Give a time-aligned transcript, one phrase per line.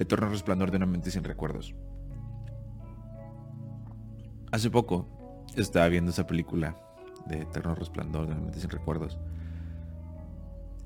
[0.00, 1.74] Eterno resplandor de una mente sin recuerdos.
[4.50, 5.06] Hace poco
[5.56, 6.76] estaba viendo esa película
[7.26, 9.18] de Eterno resplandor de una mente sin recuerdos.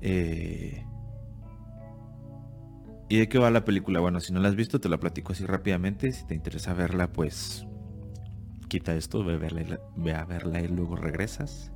[0.01, 0.85] Eh,
[3.07, 4.01] ¿Y de qué va la película?
[4.01, 6.11] Bueno, si no la has visto, te la platico así rápidamente.
[6.11, 7.65] Si te interesa verla, pues
[8.67, 11.71] quita esto, ve a verla, ve a verla y luego regresas.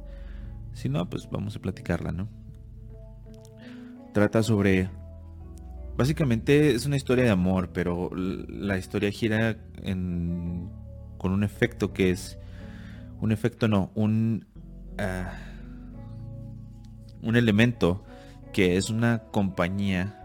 [0.73, 2.27] Si no, pues vamos a platicarla, ¿no?
[4.13, 4.89] Trata sobre...
[5.99, 12.39] Básicamente es una historia de amor, pero la historia gira con un efecto que es...
[13.19, 14.47] Un efecto no, un...
[14.97, 15.33] Ah,
[17.21, 18.05] un elemento
[18.53, 20.23] que es una compañía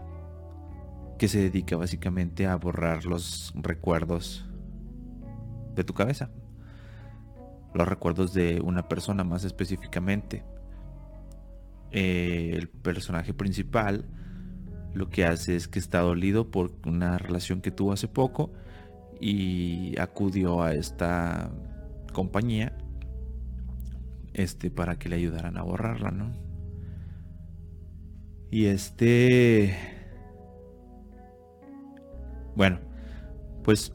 [1.19, 4.45] que se dedica básicamente a borrar los recuerdos
[5.75, 6.31] de tu cabeza.
[7.73, 10.45] Los recuerdos de una persona más específicamente.
[11.91, 14.05] Eh, el personaje principal
[14.95, 18.53] lo que hace es que está dolido por una relación que tuvo hace poco
[19.19, 21.51] y acudió a esta
[22.13, 22.77] compañía
[24.33, 26.33] este para que le ayudaran a borrarla, ¿no?
[28.49, 29.77] Y este
[32.55, 32.79] bueno,
[33.63, 33.91] pues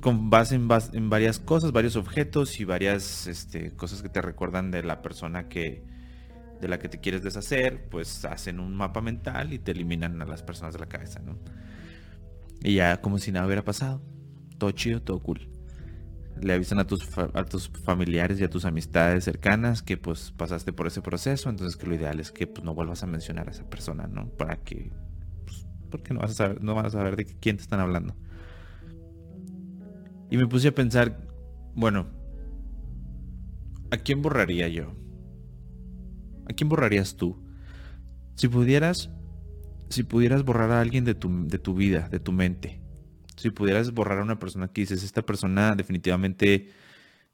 [0.00, 0.68] con base en,
[1.10, 5.89] varias cosas, varios objetos y varias este, cosas que te recuerdan de la persona que
[6.60, 10.26] de la que te quieres deshacer, pues hacen un mapa mental y te eliminan a
[10.26, 11.38] las personas de la cabeza, ¿no?
[12.62, 14.02] Y ya como si nada hubiera pasado.
[14.58, 15.48] Todo chido, todo cool.
[16.40, 20.72] Le avisan a tus, a tus familiares y a tus amistades cercanas que pues pasaste
[20.72, 23.50] por ese proceso, entonces que lo ideal es que pues, no vuelvas a mencionar a
[23.50, 24.28] esa persona, ¿no?
[24.28, 24.90] Para que
[25.90, 28.14] porque no vas a saber, no vas a saber de quién te están hablando.
[30.30, 31.26] Y me puse a pensar,
[31.74, 32.06] bueno,
[33.90, 34.94] ¿a quién borraría yo?
[36.50, 37.36] ¿A quién borrarías tú?
[38.34, 39.08] Si pudieras,
[39.88, 42.80] si pudieras borrar a alguien de tu, de tu vida, de tu mente,
[43.36, 46.72] si pudieras borrar a una persona que dices, esta persona definitivamente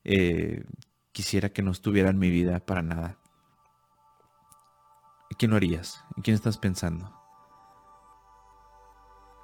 [0.05, 0.65] eh,
[1.13, 3.19] quisiera que no estuviera en mi vida para nada.
[5.33, 6.05] ¿A quién lo harías?
[6.15, 7.11] ¿En quién estás pensando?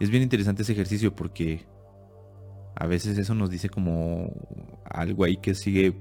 [0.01, 1.67] Es bien interesante ese ejercicio porque
[2.77, 4.31] a veces eso nos dice como
[4.85, 5.99] algo ahí que sigue,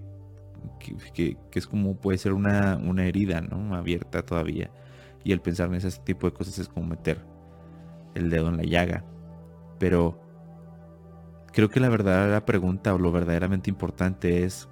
[1.14, 3.76] que, es como puede ser una, una, herida, ¿no?
[3.76, 4.72] Abierta todavía.
[5.24, 7.24] Y el pensar en ese tipo de cosas es como meter
[8.16, 9.06] el dedo en la llaga.
[9.80, 10.22] Pero
[11.54, 14.70] creo que la verdadera pregunta o lo verdaderamente importante es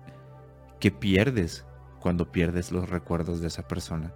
[0.80, 1.66] ¿qué pierdes
[2.00, 4.14] cuando pierdes los recuerdos de esa persona?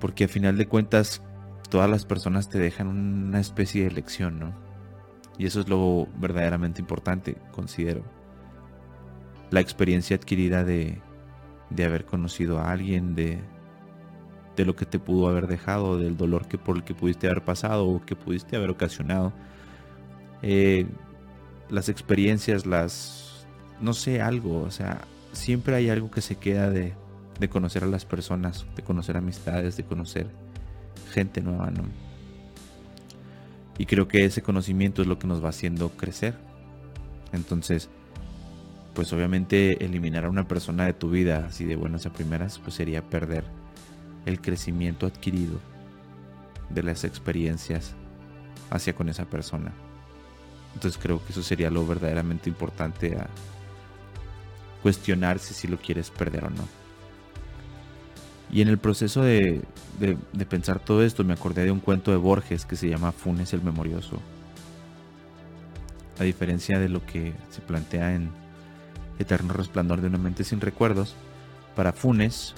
[0.00, 1.22] Porque a final de cuentas
[1.70, 4.54] todas las personas te dejan una especie de lección, ¿no?
[5.38, 8.02] Y eso es lo verdaderamente importante, considero.
[9.50, 11.00] La experiencia adquirida de,
[11.70, 13.38] de haber conocido a alguien, de,
[14.56, 17.44] de lo que te pudo haber dejado, del dolor que por el que pudiste haber
[17.44, 19.32] pasado o que pudiste haber ocasionado.
[20.42, 20.86] Eh,
[21.70, 23.46] las experiencias, las,
[23.80, 26.94] no sé, algo, o sea, siempre hay algo que se queda de,
[27.38, 30.28] de conocer a las personas, de conocer amistades, de conocer
[31.12, 31.84] gente nueva, ¿no?
[33.78, 36.34] Y creo que ese conocimiento es lo que nos va haciendo crecer.
[37.32, 37.88] Entonces,
[38.98, 42.74] pues obviamente eliminar a una persona de tu vida así de buenas a primeras, pues
[42.74, 43.44] sería perder
[44.26, 45.60] el crecimiento adquirido
[46.68, 47.94] de las experiencias
[48.70, 49.72] hacia con esa persona.
[50.74, 53.28] Entonces creo que eso sería lo verdaderamente importante a
[54.82, 56.66] cuestionarse si lo quieres perder o no.
[58.50, 59.62] Y en el proceso de,
[60.48, 63.62] pensar todo esto me acordé de un cuento de Borges que se llama Funes el
[63.62, 64.18] Memorioso.
[66.18, 68.47] A diferencia de lo que se plantea en
[69.18, 71.16] Eterno Resplandor de una mente sin recuerdos,
[71.74, 72.54] para Funes,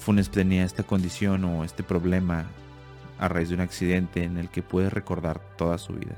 [0.00, 2.46] Funes tenía esta condición o este problema
[3.18, 6.16] a raíz de un accidente en el que puede recordar toda su vida.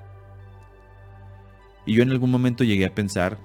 [1.84, 3.38] Y yo en algún momento llegué a pensar,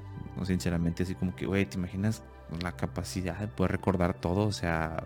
[0.44, 2.24] sinceramente, así como que, güey, ¿te imaginas
[2.62, 4.46] la capacidad de poder recordar todo?
[4.46, 5.04] O sea,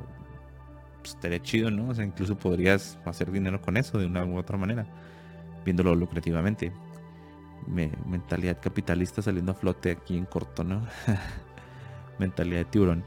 [1.02, 1.90] pues, estaría chido, ¿no?
[1.90, 4.86] O sea, incluso podrías hacer dinero con eso de una u otra manera,
[5.64, 6.74] viéndolo lucrativamente.
[7.68, 10.86] Mentalidad capitalista saliendo a flote aquí en corto, ¿no?
[12.20, 13.04] mentalidad de tiburón.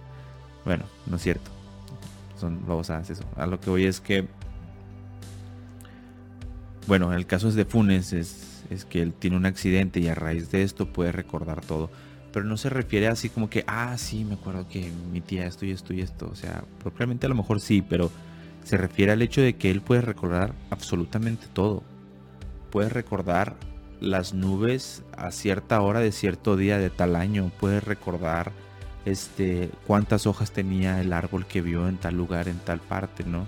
[0.64, 1.50] Bueno, no es cierto.
[2.38, 3.24] Son babosadas eso.
[3.36, 4.26] A lo que voy es que.
[6.86, 10.14] Bueno, el caso es de Funes, es, es que él tiene un accidente y a
[10.14, 11.90] raíz de esto puede recordar todo
[12.34, 15.66] pero no se refiere así como que, ah, sí, me acuerdo que mi tía esto
[15.66, 16.28] y esto y esto.
[16.32, 18.10] O sea, propiamente a lo mejor sí, pero
[18.64, 21.84] se refiere al hecho de que él puede recordar absolutamente todo.
[22.72, 23.54] Puede recordar
[24.04, 27.50] las nubes a cierta hora de cierto día de tal año.
[27.58, 28.52] Puede recordar
[29.04, 33.46] este cuántas hojas tenía el árbol que vio en tal lugar, en tal parte, ¿no?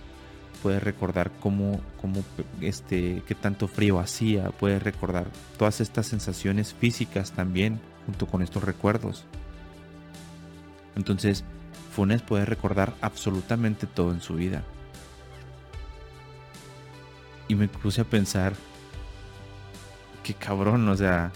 [0.66, 2.24] puede recordar cómo, cómo
[2.60, 8.64] este, qué tanto frío hacía, puede recordar todas estas sensaciones físicas también junto con estos
[8.64, 9.24] recuerdos.
[10.96, 11.44] Entonces,
[11.92, 14.64] Funes puede recordar absolutamente todo en su vida.
[17.46, 18.54] Y me puse a pensar,
[20.26, 21.30] qué cabrón, o sea,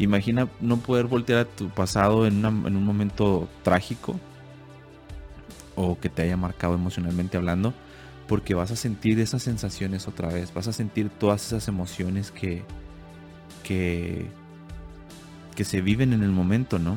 [0.00, 4.18] imagina no poder voltear a tu pasado en, un momento trágico
[5.76, 7.72] o que te haya marcado emocionalmente hablando,
[8.26, 12.64] porque vas a sentir esas sensaciones otra vez, vas a sentir todas esas emociones que,
[13.62, 14.28] que,
[15.64, 16.96] se viven en el momento, ¿no?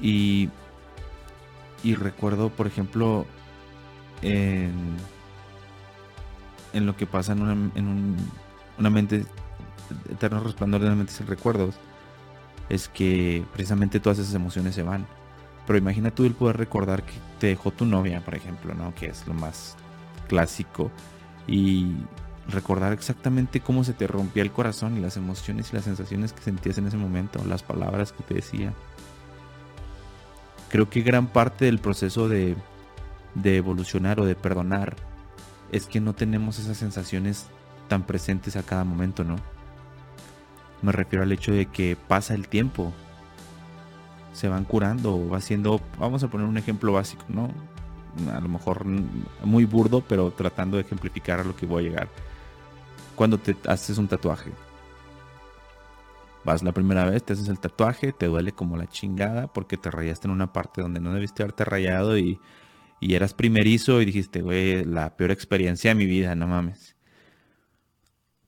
[0.00, 0.50] Y,
[1.82, 3.26] y recuerdo, por ejemplo,
[4.22, 4.70] en,
[6.72, 8.16] en lo que pasa en una, en un,
[8.78, 9.26] una mente,
[10.10, 11.74] eterno resplandor de sin recuerdos,
[12.68, 15.06] es que precisamente todas esas emociones se van.
[15.66, 18.94] Pero imagina tú el poder recordar que te dejó tu novia, por ejemplo, ¿no?
[18.94, 19.76] Que es lo más
[20.28, 20.90] clásico.
[21.46, 21.94] Y
[22.48, 26.42] recordar exactamente cómo se te rompía el corazón y las emociones y las sensaciones que
[26.42, 28.72] sentías en ese momento, las palabras que te decía.
[30.68, 32.56] Creo que gran parte del proceso de,
[33.34, 34.96] de evolucionar o de perdonar
[35.72, 37.46] es que no tenemos esas sensaciones
[37.88, 39.36] tan presentes a cada momento, ¿no?
[40.82, 42.92] Me refiero al hecho de que pasa el tiempo,
[44.32, 47.50] se van curando va siendo, vamos a poner un ejemplo básico, ¿no?
[48.32, 48.84] A lo mejor
[49.44, 52.08] muy burdo, pero tratando de ejemplificar a lo que voy a llegar.
[53.14, 54.50] Cuando te haces un tatuaje,
[56.44, 59.90] vas la primera vez, te haces el tatuaje, te duele como la chingada porque te
[59.90, 62.40] rayaste en una parte donde no debiste haberte rayado y,
[62.98, 66.96] y eras primerizo y dijiste, güey, la peor experiencia de mi vida, no mames.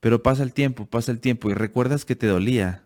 [0.02, 2.84] Pero pasa el tiempo, pasa el tiempo y recuerdas que te dolía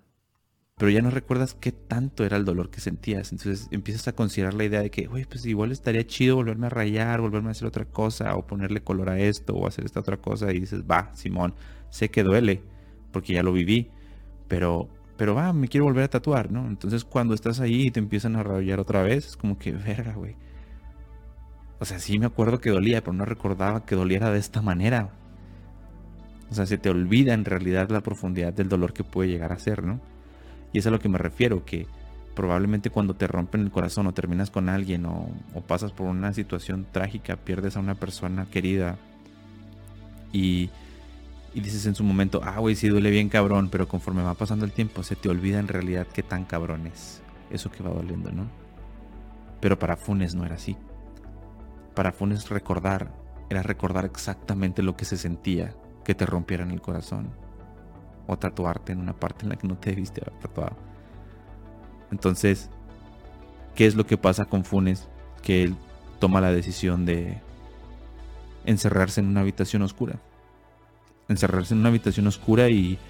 [0.78, 3.32] pero ya no recuerdas qué tanto era el dolor que sentías.
[3.32, 6.70] Entonces empiezas a considerar la idea de que, güey, pues igual estaría chido volverme a
[6.70, 10.18] rayar, volverme a hacer otra cosa, o ponerle color a esto, o hacer esta otra
[10.18, 11.54] cosa, y dices, va, Simón,
[11.88, 12.62] sé que duele,
[13.10, 13.90] porque ya lo viví,
[14.48, 16.66] pero, pero va, me quiero volver a tatuar, ¿no?
[16.66, 20.12] Entonces cuando estás ahí y te empiezan a rayar otra vez, es como que, verga,
[20.12, 20.36] güey.
[21.78, 25.10] O sea, sí me acuerdo que dolía, pero no recordaba que doliera de esta manera.
[26.50, 29.58] O sea, se te olvida en realidad la profundidad del dolor que puede llegar a
[29.58, 30.00] ser, ¿no?
[30.72, 31.86] Y es a lo que me refiero, que
[32.34, 35.28] probablemente cuando te rompen el corazón o terminas con alguien o,
[35.66, 38.96] pasas por una situación trágica, pierdes a una persona querida
[40.32, 40.70] y,
[41.54, 44.72] dices en su momento, ah, güey, sí duele bien cabrón, pero conforme va pasando el
[44.72, 48.46] tiempo se te olvida en realidad qué tan cabrón es eso que va doliendo, ¿no?
[49.60, 50.76] Pero para Funes no era así.
[51.94, 53.10] Para Funes recordar
[53.48, 55.74] era recordar exactamente lo que se sentía
[56.06, 57.26] que te rompieran el corazón
[58.28, 60.76] o tatuarte en una parte en la que no te debiste haber tatuado.
[62.12, 62.70] Entonces,
[63.74, 65.08] ¿qué es lo que pasa con Funes?
[65.42, 65.74] Que él
[66.20, 67.40] toma la decisión de
[68.66, 70.20] encerrarse en una habitación oscura.
[71.28, 73.00] Encerrarse en una habitación oscura y,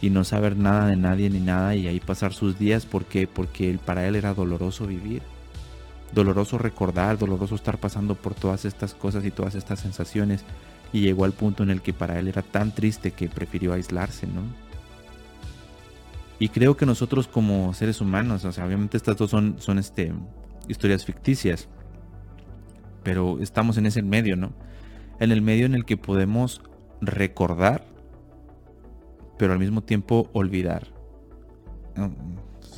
[0.00, 2.86] y no saber nada de nadie ni nada y ahí pasar sus días.
[2.86, 3.26] ¿Por qué?
[3.26, 5.20] Porque para él era doloroso vivir.
[6.14, 10.46] Doloroso recordar, doloroso estar pasando por todas estas cosas y todas estas sensaciones
[10.92, 14.26] y llegó al punto en el que para él era tan triste que prefirió aislarse,
[14.26, 14.42] ¿no?
[16.38, 20.12] Y creo que nosotros como seres humanos, o sea, obviamente estas dos son, son este,
[20.68, 21.68] historias ficticias,
[23.02, 24.52] pero estamos en ese medio, ¿no?
[25.18, 26.62] En el medio en el que podemos
[27.00, 27.84] recordar,
[29.36, 30.86] pero al mismo tiempo olvidar.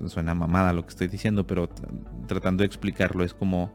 [0.07, 1.69] Suena mamada lo que estoy diciendo, pero
[2.27, 3.71] tratando de explicarlo es como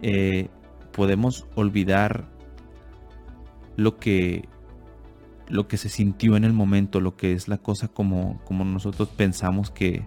[0.00, 0.48] eh,
[0.90, 2.28] podemos olvidar
[3.76, 4.48] lo que
[5.48, 9.08] lo que se sintió en el momento, lo que es la cosa como, como nosotros
[9.10, 10.06] pensamos que,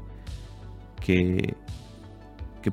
[1.00, 1.56] que,
[2.64, 2.72] que,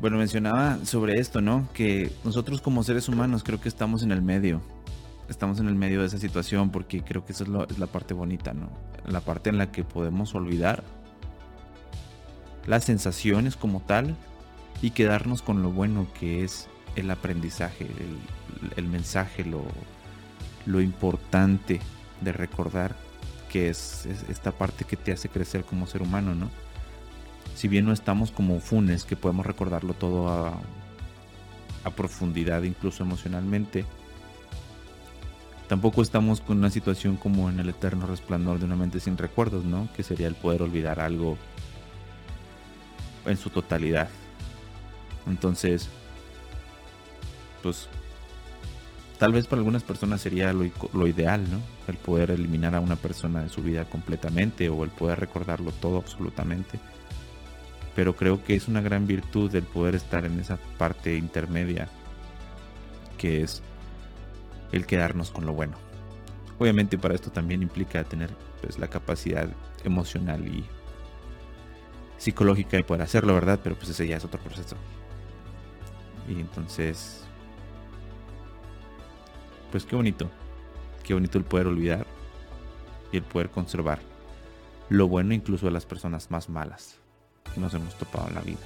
[0.00, 1.68] bueno, mencionaba sobre esto, ¿no?
[1.74, 4.62] Que nosotros como seres humanos creo que estamos en el medio,
[5.28, 8.14] estamos en el medio de esa situación porque creo que esa es, es la parte
[8.14, 8.70] bonita, ¿no?
[9.04, 10.84] La parte en la que podemos olvidar
[12.66, 14.14] las sensaciones como tal
[14.80, 16.68] y quedarnos con lo bueno que es
[17.00, 17.86] el aprendizaje,
[18.76, 19.64] el, mensaje, lo,
[20.66, 21.80] lo, importante
[22.20, 22.96] de recordar
[23.50, 26.50] que es, esta parte que te hace crecer como ser humano, ¿no?
[27.54, 30.60] Si bien no estamos como funes, que podemos recordarlo todo a,
[31.84, 33.84] a profundidad, incluso emocionalmente,
[35.68, 39.64] tampoco estamos con una situación como en el eterno resplandor de una mente sin recuerdos,
[39.64, 39.88] ¿no?
[39.96, 41.36] Que sería el poder olvidar algo
[43.26, 44.08] en su totalidad.
[45.26, 45.88] Entonces,
[47.68, 47.86] pues
[49.18, 51.60] tal vez para algunas personas sería lo, ideal, ¿no?
[51.86, 55.98] El poder eliminar a una persona de su vida completamente o el poder recordarlo todo
[55.98, 56.80] absolutamente.
[57.94, 61.88] Pero creo que es una gran virtud el poder estar en esa parte intermedia
[63.18, 63.60] que es
[64.72, 65.76] el quedarnos con lo bueno.
[66.58, 68.30] Obviamente para esto también implica tener
[68.62, 69.46] pues, la capacidad
[69.84, 70.64] emocional y
[72.16, 73.60] psicológica de poder hacerlo, ¿verdad?
[73.62, 74.76] Pero pues ese ya es otro proceso.
[76.28, 77.27] Y entonces,
[79.70, 80.30] pues qué bonito,
[81.04, 82.06] qué bonito el poder olvidar
[83.12, 84.00] y el poder conservar
[84.88, 86.96] lo bueno incluso de las personas más malas
[87.52, 88.58] que nos hemos topado en la vida.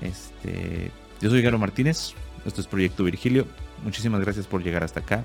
[0.00, 0.90] Este,
[1.20, 2.14] yo soy Garo Martínez,
[2.44, 3.46] esto es Proyecto Virgilio.
[3.84, 5.24] Muchísimas gracias por llegar hasta acá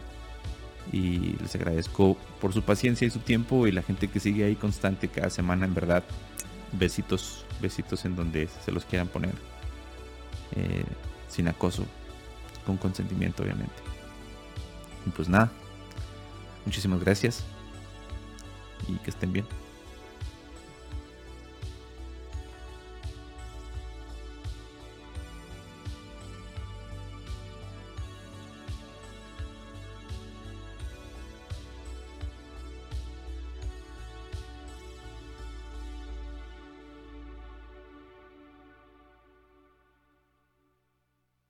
[0.91, 4.55] y les agradezco por su paciencia y su tiempo y la gente que sigue ahí
[4.55, 6.03] constante cada semana, en verdad.
[6.71, 9.33] Besitos, besitos en donde se los quieran poner.
[10.55, 10.83] Eh,
[11.27, 11.85] sin acoso,
[12.69, 13.73] con consentimiento obviamente.
[15.05, 15.51] Y pues nada,
[16.65, 17.43] muchísimas gracias
[18.87, 19.45] y que estén bien.